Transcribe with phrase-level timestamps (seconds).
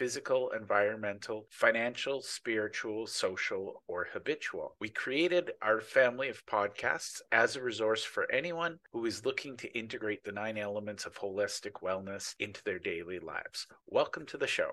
[0.00, 4.74] physical, environmental, financial, spiritual, social, or habitual.
[4.80, 9.78] We created our family of podcasts as a resource for anyone who is looking to
[9.78, 13.66] integrate the nine elements of holistic wellness into their daily lives.
[13.88, 14.70] Welcome to the show.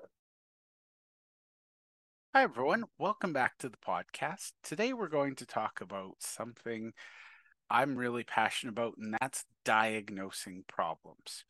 [2.33, 2.85] Hi, everyone.
[2.97, 4.53] Welcome back to the podcast.
[4.63, 6.93] Today, we're going to talk about something
[7.69, 11.43] I'm really passionate about, and that's diagnosing problems.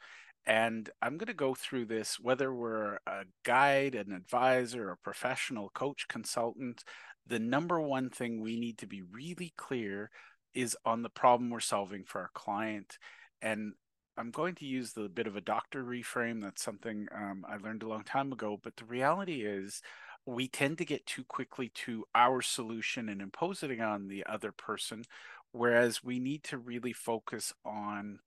[0.47, 5.69] And I'm going to go through this whether we're a guide, an advisor, a professional
[5.69, 6.85] coach, consultant.
[7.27, 10.09] The number one thing we need to be really clear
[10.53, 12.97] is on the problem we're solving for our client.
[13.41, 13.73] And
[14.17, 16.41] I'm going to use the bit of a doctor reframe.
[16.41, 18.57] That's something um, I learned a long time ago.
[18.63, 19.81] But the reality is,
[20.25, 24.51] we tend to get too quickly to our solution and impose it on the other
[24.51, 25.03] person,
[25.51, 28.19] whereas we need to really focus on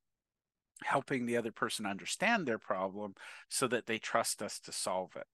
[0.84, 3.14] helping the other person understand their problem
[3.48, 5.26] so that they trust us to solve it.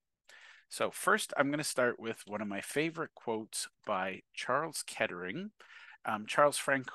[0.69, 5.51] So, first, I'm going to start with one of my favorite quotes by Charles Kettering.
[6.05, 6.89] Um, Charles Frank-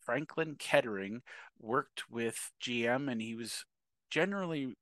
[0.00, 1.22] Franklin Kettering
[1.60, 3.64] worked with GM, and he was
[4.10, 4.74] generally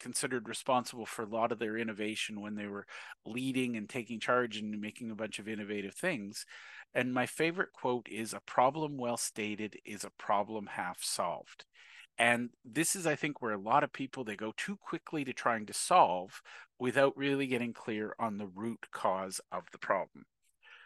[0.00, 2.86] considered responsible for a lot of their innovation when they were
[3.24, 6.44] leading and taking charge and making a bunch of innovative things.
[6.92, 11.64] And my favorite quote is A problem well stated is a problem half solved.
[12.18, 15.32] And this is, I think, where a lot of people they go too quickly to
[15.32, 16.42] trying to solve
[16.78, 20.26] without really getting clear on the root cause of the problem.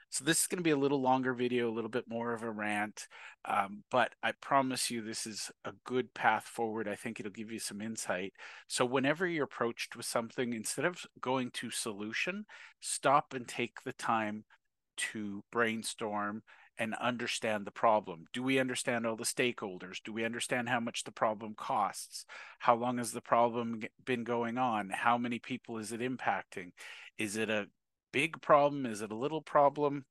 [0.08, 2.42] So this is going to be a little longer video, a little bit more of
[2.42, 3.08] a rant,
[3.45, 6.86] um, but I promise you this is a good path forward.
[6.86, 8.33] I think it'll give you some insight.
[8.68, 12.46] So whenever you're approached with something, instead of going to solution,
[12.80, 14.45] stop and take the time
[14.96, 16.42] to brainstorm
[16.79, 18.27] and understand the problem.
[18.33, 20.03] Do we understand all the stakeholders?
[20.05, 22.27] Do we understand how much the problem costs?
[22.59, 24.91] How long has the problem been going on?
[24.91, 26.73] How many people is it impacting?
[27.19, 27.69] Is it a
[28.13, 28.87] big problem?
[28.87, 30.05] Is it a little problem?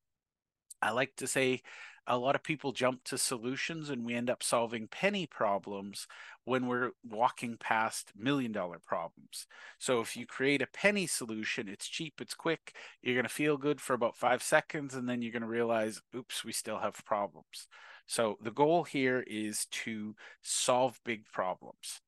[0.82, 1.62] I like to say
[2.08, 6.08] a lot of people jump to solutions and we end up solving penny problems
[6.44, 9.48] when we're walking past million dollar problems.
[9.80, 13.58] So if you create a penny solution, it's cheap, it's quick, you're going to feel
[13.58, 17.04] good for about five seconds, and then you're going to realize, oops, we still have
[17.06, 17.68] problems.
[18.06, 22.02] So the goal here is to solve big problems.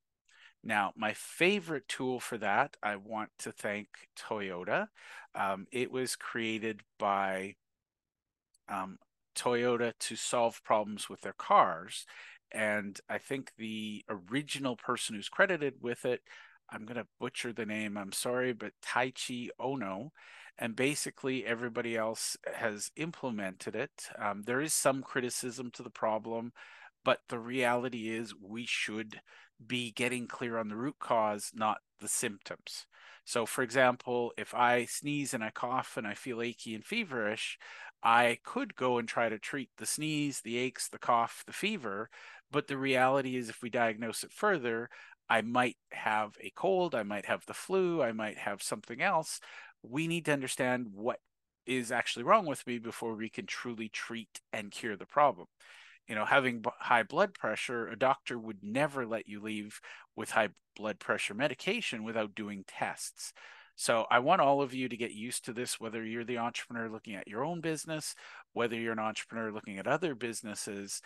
[0.64, 3.88] Now, my favorite tool for that, I want to thank
[4.20, 4.88] Toyota.
[5.34, 7.56] Um, it was created by
[8.70, 8.98] um,
[9.38, 12.06] Toyota to solve problems with their cars.
[12.52, 16.22] And I think the original person who's credited with it,
[16.70, 20.10] I'm going to butcher the name, I'm sorry, but Taiichi Ohno.
[20.60, 23.92] And basically, everybody else has implemented it.
[24.18, 26.52] Um, there is some criticism to the problem,
[27.06, 29.22] but the reality is we should
[29.66, 32.86] be getting clear on the root cause, not the symptoms.
[33.24, 37.60] So, for example, if I sneeze and I cough and I feel achy and feverish,
[38.04, 42.10] I could go and try to treat the sneeze, the aches, the cough, the fever.
[42.52, 44.90] But the reality is, if we diagnose it further,
[45.30, 49.40] I might have a cold, I might have the flu, I might have something else.
[49.84, 51.20] We need to understand what
[51.66, 55.48] is actually wrong with me before we can truly treat and cure the problem.
[56.08, 59.82] You know, having high blood pressure, a doctor would never let you leave
[60.16, 63.34] with high blood pressure medication without doing tests.
[63.80, 66.90] So I want all of you to get used to this, whether you're the entrepreneur
[66.90, 68.16] looking at your own business,
[68.54, 71.00] whether you're an entrepreneur looking at other businesses,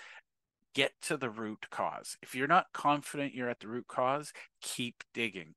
[0.73, 2.17] get to the root cause.
[2.21, 5.55] If you're not confident you're at the root cause, keep digging.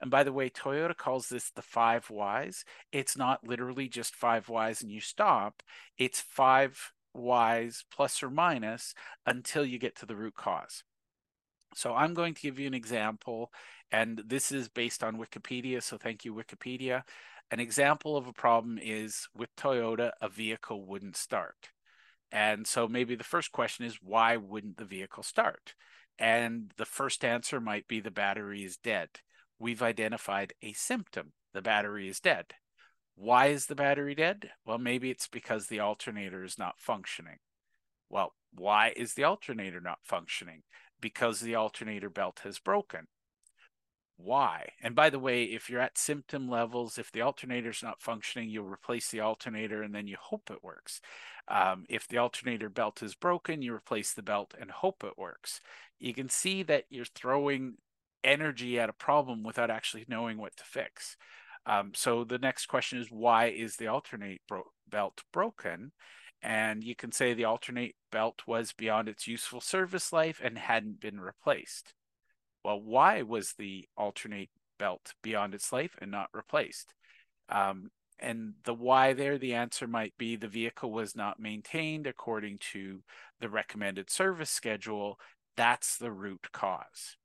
[0.00, 2.64] And by the way, Toyota calls this the five whys.
[2.92, 5.62] It's not literally just five whys and you stop,
[5.98, 8.94] it's five whys plus or minus
[9.26, 10.82] until you get to the root cause.
[11.74, 13.52] So I'm going to give you an example,
[13.92, 15.82] and this is based on Wikipedia.
[15.82, 17.02] So thank you, Wikipedia.
[17.50, 21.70] An example of a problem is with Toyota, a vehicle wouldn't start.
[22.32, 25.74] And so maybe the first question is why wouldn't the vehicle start?
[26.18, 29.08] And the first answer might be the battery is dead.
[29.58, 32.46] We've identified a symptom the battery is dead.
[33.14, 34.50] Why is the battery dead?
[34.66, 37.38] Well, maybe it's because the alternator is not functioning.
[38.10, 40.62] Well, why is the alternator not functioning?
[41.04, 43.06] because the alternator belt has broken.
[44.16, 44.70] Why.
[44.82, 48.66] And by the way, if you're at symptom levels, if the alternator's not functioning, you'll
[48.66, 51.00] replace the alternator and then you hope it works.
[51.48, 55.60] Um, if the alternator belt is broken, you replace the belt and hope it works.
[55.98, 57.74] You can see that you're throwing
[58.22, 61.16] energy at a problem without actually knowing what to fix.
[61.66, 65.92] Um, so the next question is why is the alternate bro- belt broken?
[66.42, 71.00] And you can say the alternate belt was beyond its useful service life and hadn't
[71.00, 71.94] been replaced.
[72.64, 76.94] Well, why was the alternate belt beyond its life and not replaced?
[77.48, 82.58] Um, and the why there, the answer might be the vehicle was not maintained according
[82.72, 83.02] to
[83.40, 85.18] the recommended service schedule.
[85.56, 87.16] That's the root cause.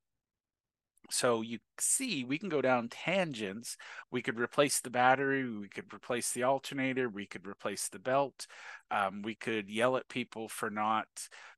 [1.11, 3.77] So you see, we can go down tangents.
[4.11, 8.45] We could replace the battery, we could replace the alternator, we could replace the belt.
[8.91, 11.07] Um, we could yell at people for not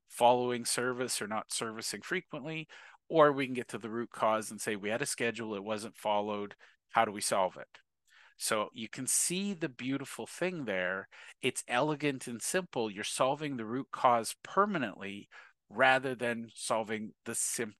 [0.08, 2.68] following service or not servicing frequently,
[3.08, 5.64] or we can get to the root cause and say we had a schedule, it
[5.64, 6.54] wasn't followed.
[6.90, 7.78] How do we solve it?
[8.36, 11.08] So you can see the beautiful thing there.
[11.42, 12.90] It's elegant and simple.
[12.90, 15.28] You're solving the root cause permanently
[15.70, 17.76] rather than solving the sim-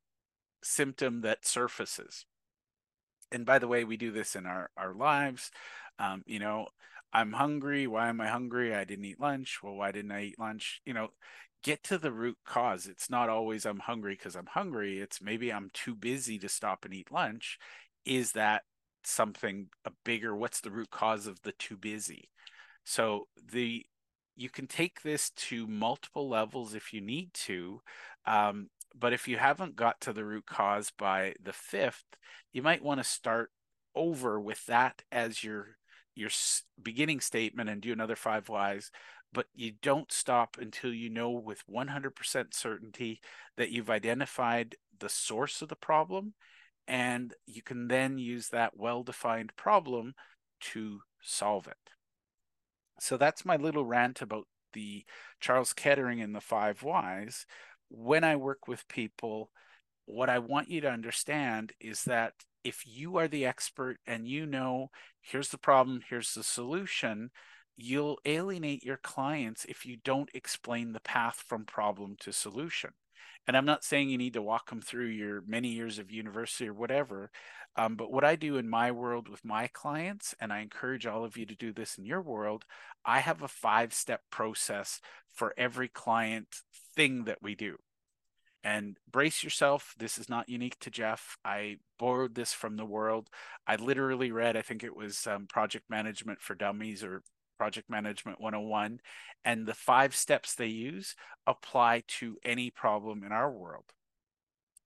[0.62, 2.26] symptom that surfaces.
[3.30, 5.50] And by the way, we do this in our, our lives.
[5.98, 6.66] Um, you know,
[7.12, 7.86] I'm hungry.
[7.86, 8.74] Why am I hungry?
[8.74, 9.60] I didn't eat lunch.
[9.62, 10.80] Well, why didn't I eat lunch?
[10.84, 11.08] You know,
[11.62, 12.86] get to the root cause.
[12.86, 14.98] It's not always I'm hungry because I'm hungry.
[15.00, 17.58] It's maybe I'm too busy to stop and eat lunch.
[18.04, 18.62] Is that
[19.04, 20.34] something a bigger?
[20.34, 22.30] What's the root cause of the too busy?
[22.84, 23.84] So the
[24.34, 27.82] you can take this to multiple levels if you need to.
[28.26, 28.68] Um,
[28.98, 32.04] but if you haven't got to the root cause by the fifth,
[32.52, 33.50] you might want to start
[33.94, 35.76] over with that as your
[36.14, 36.30] your
[36.82, 38.90] beginning statement and do another five whys
[39.32, 43.20] but you don't stop until you know with 100% certainty
[43.56, 46.34] that you've identified the source of the problem
[46.86, 50.14] and you can then use that well defined problem
[50.60, 51.76] to solve it.
[53.00, 55.04] So that's my little rant about the
[55.40, 57.46] Charles Kettering and the five whys.
[57.88, 59.50] When I work with people,
[60.06, 64.46] what I want you to understand is that if you are the expert and you
[64.46, 67.30] know, here's the problem, here's the solution,
[67.76, 72.90] you'll alienate your clients if you don't explain the path from problem to solution.
[73.46, 76.68] And I'm not saying you need to walk them through your many years of university
[76.68, 77.30] or whatever.
[77.74, 81.24] Um, but what I do in my world with my clients, and I encourage all
[81.24, 82.64] of you to do this in your world,
[83.04, 85.00] I have a five step process
[85.34, 86.48] for every client
[86.94, 87.78] thing that we do.
[88.64, 89.94] And brace yourself.
[89.98, 91.36] This is not unique to Jeff.
[91.44, 93.28] I borrowed this from the world.
[93.66, 97.22] I literally read, I think it was um, Project Management for Dummies or
[97.58, 99.00] Project Management 101.
[99.44, 101.16] And the five steps they use
[101.46, 103.86] apply to any problem in our world.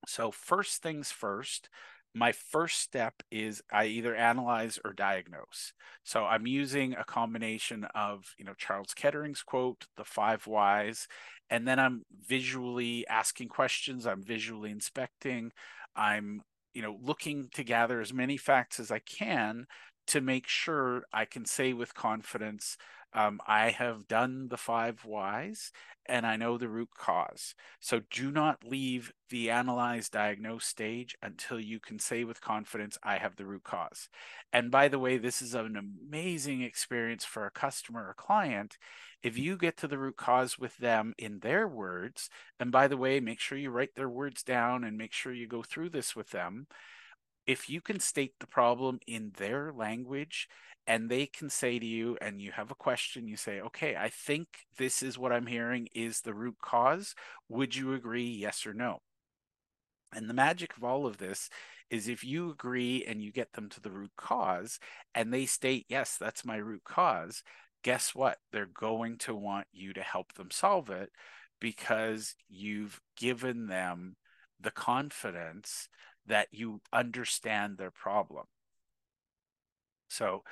[0.07, 1.69] So, first things first,
[2.13, 5.73] my first step is I either analyze or diagnose.
[6.03, 11.07] So I'm using a combination of, you know, Charles Kettering's quote, the five whys,
[11.49, 15.51] and then I'm visually asking questions, I'm visually inspecting,
[15.95, 16.41] I'm,
[16.73, 19.65] you know, looking to gather as many facts as I can
[20.07, 22.77] to make sure I can say with confidence,
[23.13, 25.71] um, I have done the five whys
[26.05, 27.53] and I know the root cause.
[27.79, 33.17] So do not leave the analyze diagnose stage until you can say with confidence, I
[33.17, 34.07] have the root cause.
[34.53, 38.77] And by the way, this is an amazing experience for a customer or client.
[39.21, 42.97] If you get to the root cause with them in their words, and by the
[42.97, 46.15] way, make sure you write their words down and make sure you go through this
[46.15, 46.67] with them
[47.47, 50.47] if you can state the problem in their language
[50.85, 54.09] and they can say to you and you have a question you say okay i
[54.09, 57.15] think this is what i'm hearing is the root cause.
[57.49, 58.99] Would you agree yes or no?
[60.13, 61.49] And the magic of all of this
[61.89, 64.79] is if you agree and you get them to the root cause
[65.15, 67.43] and they state yes that's my root cause
[67.83, 68.37] guess what?
[68.51, 71.09] They're going to want you to help them solve it
[71.61, 74.15] because you've given them
[74.59, 75.87] the confidence
[76.27, 78.45] that you understand their problem.
[80.09, 80.43] So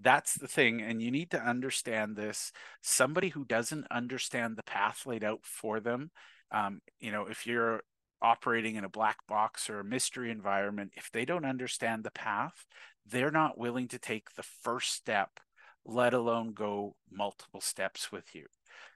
[0.00, 0.80] that's the thing.
[0.82, 2.52] And you need to understand this.
[2.82, 6.10] Somebody who doesn't understand the path laid out for them,
[6.50, 7.82] um, you know, if you're
[8.22, 12.64] operating in a black box or a mystery environment, if they don't understand the path,
[13.06, 15.40] they're not willing to take the first step,
[15.84, 18.46] let alone go multiple steps with you.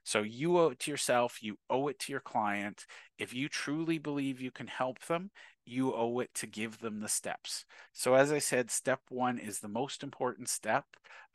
[0.04, 2.86] So you owe it to yourself, you owe it to your client.
[3.18, 5.30] If you truly believe you can help them,
[5.68, 7.64] you owe it to give them the steps.
[7.92, 10.84] So, as I said, step one is the most important step.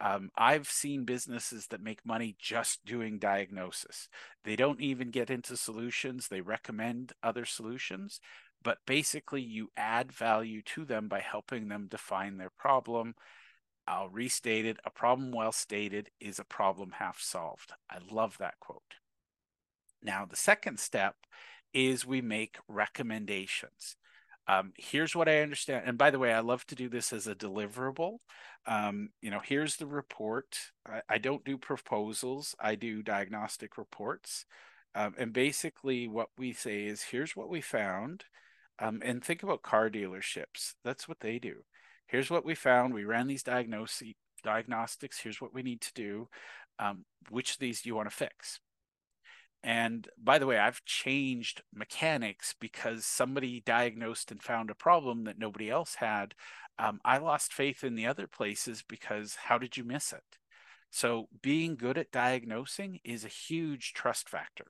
[0.02, 4.10] Um, I've seen businesses that make money just doing diagnosis.
[4.44, 8.20] They don't even get into solutions, they recommend other solutions.
[8.64, 13.16] but basically you add value to them by helping them define their problem.
[13.88, 17.74] I'll restate it a problem well stated is a problem half solved.
[17.90, 18.96] I love that quote.
[20.02, 21.16] Now, the second step
[21.74, 23.96] is we make recommendations.
[24.48, 25.84] Um, here's what I understand.
[25.86, 28.18] And by the way, I love to do this as a deliverable.
[28.66, 30.58] Um, you know, here's the report.
[30.88, 34.46] I, I, don't do proposals, I do diagnostic reports.
[34.96, 38.26] Um, and basically, what we say is here's what we found.
[38.80, 40.74] Um, and think about car dealerships.
[40.84, 41.58] That's what they do.
[42.08, 42.94] Here's what we found.
[42.94, 45.20] We ran these diagnosis diagnostics.
[45.20, 46.28] Here's what we need to do.
[46.78, 48.60] Um, which of these do you want to fix?
[49.64, 55.40] And by the way, I've changed mechanics because somebody diagnosed and found a problem that
[55.40, 56.36] nobody else had.
[56.78, 60.38] Um, I lost faith in the other places because how did you miss it?
[60.90, 64.68] So, being good at diagnosing is a huge trust factor.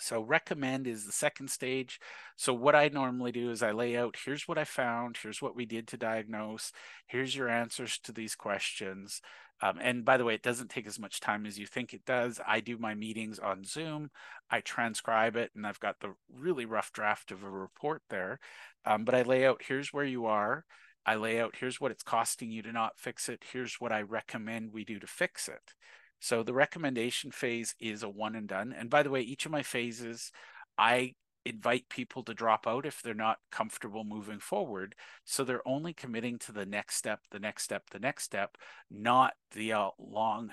[0.00, 2.00] So, recommend is the second stage.
[2.36, 5.56] So, what I normally do is I lay out here's what I found, here's what
[5.56, 6.72] we did to diagnose,
[7.06, 9.20] here's your answers to these questions.
[9.62, 12.06] Um, and by the way, it doesn't take as much time as you think it
[12.06, 12.40] does.
[12.46, 14.10] I do my meetings on Zoom,
[14.50, 18.40] I transcribe it, and I've got the really rough draft of a report there.
[18.84, 20.64] Um, but I lay out here's where you are.
[21.04, 23.44] I lay out here's what it's costing you to not fix it.
[23.52, 25.74] Here's what I recommend we do to fix it.
[26.20, 28.74] So the recommendation phase is a one and done.
[28.76, 30.30] And by the way, each of my phases,
[30.78, 31.14] I
[31.46, 34.94] invite people to drop out if they're not comfortable moving forward.
[35.24, 38.56] So they're only committing to the next step, the next step, the next step,
[38.90, 40.50] not the uh, long,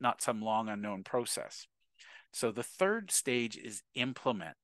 [0.00, 1.66] not some long unknown process.
[2.32, 4.56] So the third stage is implement.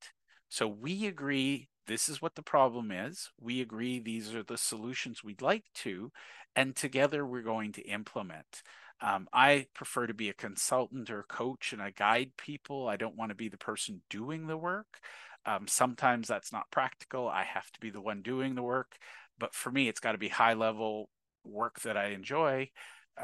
[0.49, 3.31] So we agree this is what the problem is.
[3.39, 6.11] We agree these are the solutions we'd like to,
[6.57, 8.63] and together we're going to implement.
[9.01, 12.89] Um, I prefer to be a consultant or a coach and I guide people.
[12.89, 14.99] I don't want to be the person doing the work.
[15.47, 17.29] Um, sometimes that's not practical.
[17.29, 18.97] I have to be the one doing the work.
[19.39, 21.11] But for me, it's got to be high level
[21.45, 22.71] work that I enjoy.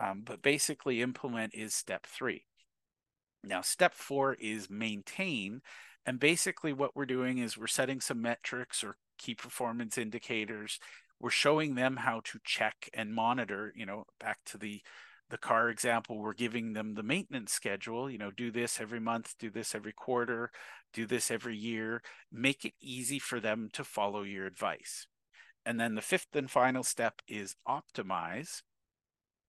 [0.00, 2.44] Um, but basically, implement is step three.
[3.42, 5.60] Now, step four is maintain.
[6.06, 10.78] And basically, what we're doing is we're setting some metrics or key performance indicators.
[11.20, 14.82] We're showing them how to check and monitor, you know, back to the
[15.30, 19.34] the car example, we're giving them the maintenance schedule, you know, do this every month,
[19.38, 20.50] do this every quarter,
[20.92, 25.06] do this every year, make it easy for them to follow your advice.
[25.66, 28.62] And then the fifth and final step is optimize.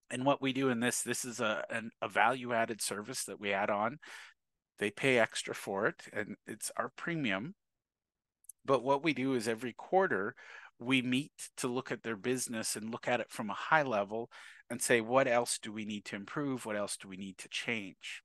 [0.10, 3.40] And what we do in this, this is a, an, a value added service that
[3.40, 3.98] we add on.
[4.80, 7.56] They pay extra for it, and it's our premium.
[8.66, 10.36] But what we do is every quarter,
[10.80, 14.30] we meet to look at their business and look at it from a high level
[14.70, 16.66] and say, what else do we need to improve?
[16.66, 18.24] What else do we need to change?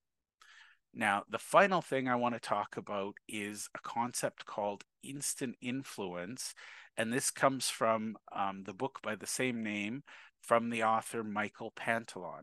[0.92, 6.54] Now, the final thing I want to talk about is a concept called instant influence.
[6.96, 10.02] And this comes from um, the book by the same name
[10.42, 12.42] from the author Michael Pantalon.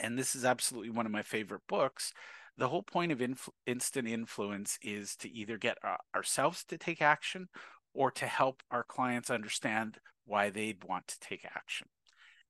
[0.00, 2.12] And this is absolutely one of my favorite books.
[2.56, 7.00] The whole point of inf- instant influence is to either get uh, ourselves to take
[7.00, 7.48] action
[7.94, 11.88] or to help our clients understand why they'd want to take action.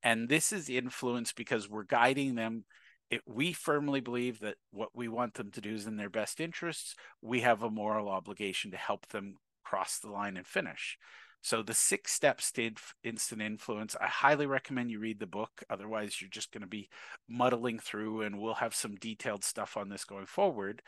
[0.02, 2.64] And this is influence because we're guiding them.
[3.10, 6.40] It, we firmly believe that what we want them to do is in their best
[6.40, 6.94] interests.
[7.20, 10.96] We have a moral obligation to help them cross the line and finish.
[11.42, 12.70] So the six steps to
[13.02, 15.62] instant influence, I highly recommend you read the book.
[15.70, 16.90] Otherwise, you're just going to be
[17.28, 20.82] muddling through, and we'll have some detailed stuff on this going forward.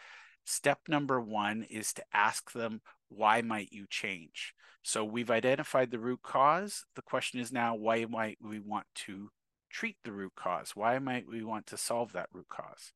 [0.45, 2.83] Step number one is to ask them,
[3.15, 4.55] why might you change?
[4.83, 6.85] So we've identified the root cause.
[6.97, 9.31] The question is now, why might we want to
[9.71, 10.73] treat the root cause?
[10.75, 12.93] Why might we want to solve that root cause?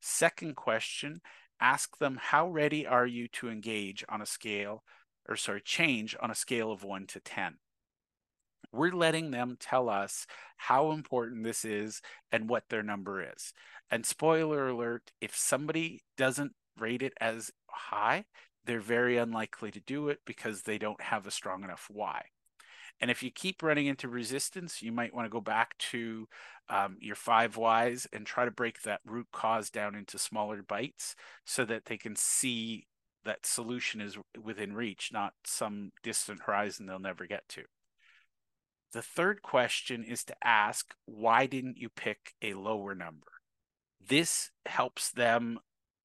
[0.00, 1.20] Second question,
[1.60, 4.84] ask them, how ready are you to engage on a scale,
[5.28, 7.56] or sorry, change on a scale of one to 10?
[8.72, 12.00] We're letting them tell us how important this is
[12.32, 13.52] and what their number is.
[13.90, 18.24] And spoiler alert, if somebody doesn't rate it as high,
[18.64, 22.26] they're very unlikely to do it because they don't have a strong enough why.
[23.00, 26.28] And if you keep running into resistance, you might want to go back to
[26.68, 31.16] um, your five whys and try to break that root cause down into smaller bites
[31.44, 32.86] so that they can see
[33.24, 37.62] that solution is within reach, not some distant horizon they'll never get to.
[38.92, 43.26] The third question is to ask, why didn't you pick a lower number?
[44.06, 45.58] This helps them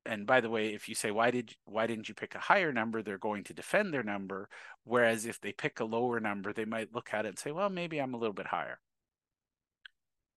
[0.10, 2.74] and by the way, if you say why did why didn't you pick a higher
[2.74, 4.50] number, they're going to defend their number.
[4.84, 7.70] Whereas if they pick a lower number, they might look at it and say, well,
[7.70, 8.80] maybe I'm a little bit higher.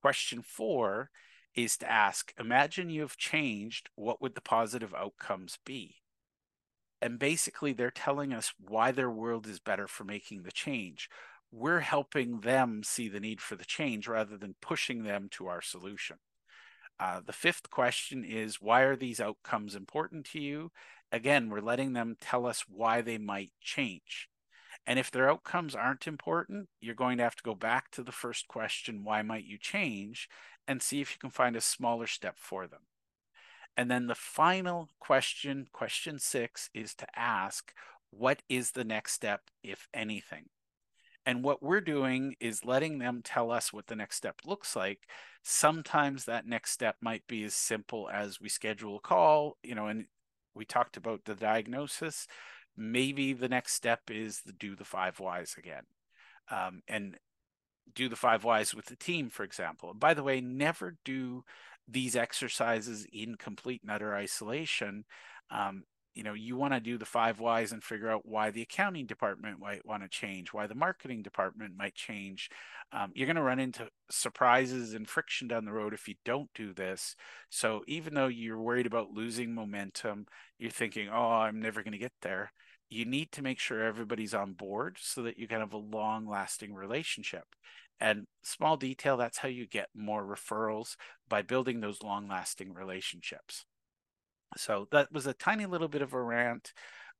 [0.02, 1.08] Question four
[1.54, 5.96] is to ask, imagine you've changed, what would the positive outcomes be?
[7.00, 11.08] And basically, they're telling us why their world is better for making the change.
[11.50, 15.62] We're helping them see the need for the change rather than pushing them to our
[15.62, 16.18] solution.
[17.02, 20.70] Uh, the fifth question is why are these outcomes important to you?
[21.10, 24.28] Again, we're letting them tell us why they might change.
[24.86, 28.12] And if their outcomes aren't important, you're going to have to go back to the
[28.12, 30.28] first question, why might you change?
[30.68, 32.82] And see if you can find a smaller step for them.
[33.76, 37.72] And then the final question, question six, is to ask,
[38.10, 40.50] what is the next step, if anything?
[41.24, 45.00] And what we're doing is letting them tell us what the next step looks like.
[45.42, 49.86] Sometimes that next step might be as simple as we schedule a call, you know,
[49.86, 50.06] and
[50.54, 52.26] we talked about the diagnosis.
[52.76, 55.84] Maybe the next step is to do the five whys again.
[56.50, 57.16] Um, and
[57.94, 59.94] do the five whys with the team, for example.
[59.94, 61.44] By the way, never do
[61.88, 65.04] these exercises in complete and utter isolation.
[65.50, 68.62] Um, you know, you want to do the five whys and figure out why the
[68.62, 72.50] accounting department might want to change, why the marketing department might change.
[72.92, 76.50] Um, you're going to run into surprises and friction down the road if you don't
[76.54, 77.16] do this.
[77.48, 80.26] So even though you're worried about losing momentum,
[80.58, 82.52] you're thinking, oh, I'm never going to get there.
[82.90, 86.28] You need to make sure everybody's on board so that you can have a long
[86.28, 87.44] lasting relationship.
[87.98, 90.96] And small detail, that's how you get more referrals
[91.28, 93.64] by building those long lasting relationships.
[94.56, 96.72] So that was a tiny little bit of a rant,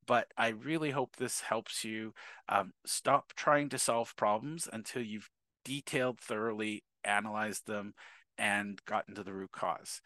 [0.07, 2.15] but I really hope this helps you
[2.49, 5.31] um, stop trying to solve problems until you've
[5.65, 7.95] detailed, thoroughly analyzed them
[8.39, 10.01] and gotten to the root cause.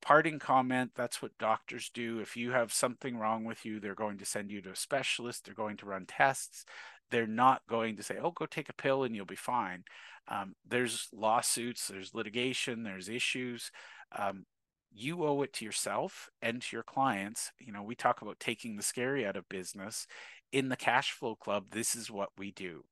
[0.00, 2.18] Parting comment that's what doctors do.
[2.18, 5.44] If you have something wrong with you, they're going to send you to a specialist,
[5.44, 6.64] they're going to run tests.
[7.10, 9.84] They're not going to say, oh, go take a pill and you'll be fine.
[10.28, 13.70] Um, there's lawsuits, there's litigation, there's issues.
[14.16, 14.46] Um,
[14.94, 17.52] you owe it to yourself and to your clients.
[17.58, 20.06] You know, we talk about taking the scary out of business.
[20.52, 22.84] In the cash flow club, this is what we do.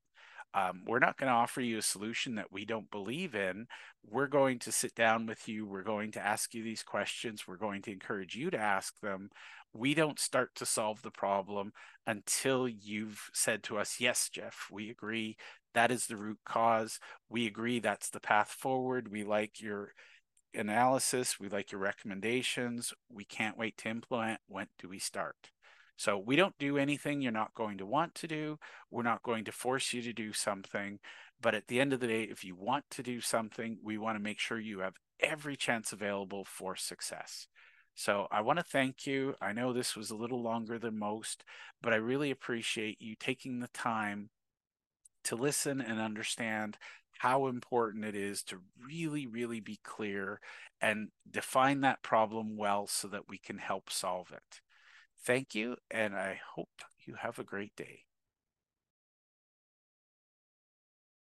[0.52, 3.66] Um, we're not going to offer you a solution that we don't believe in.
[4.04, 5.64] We're going to sit down with you.
[5.64, 7.46] We're going to ask you these questions.
[7.46, 9.30] We're going to encourage you to ask them.
[9.72, 11.72] We don't start to solve the problem
[12.06, 15.36] until you've said to us, Yes, Jeff, we agree.
[15.74, 16.98] That is the root cause.
[17.28, 19.12] We agree that's the path forward.
[19.12, 19.92] We like your
[20.54, 21.38] analysis.
[21.38, 22.92] We like your recommendations.
[23.08, 24.40] We can't wait to implement.
[24.46, 25.50] When do we start?
[25.96, 28.58] So we don't do anything you're not going to want to do.
[28.90, 30.98] We're not going to force you to do something.
[31.42, 34.16] But at the end of the day, if you want to do something, we want
[34.16, 37.46] to make sure you have every chance available for success.
[37.94, 39.34] So I want to thank you.
[39.42, 41.44] I know this was a little longer than most,
[41.82, 44.30] but I really appreciate you taking the time
[45.24, 46.78] to listen and understand
[47.20, 50.40] how important it is to really, really be clear
[50.80, 54.62] and define that problem well so that we can help solve it.
[55.22, 56.70] Thank you, and I hope
[57.04, 58.04] you have a great day.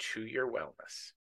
[0.00, 1.12] to your wellness.